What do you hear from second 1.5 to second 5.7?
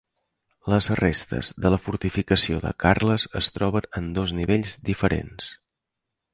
de la fortificació de Carles es troben en dos nivells diferents.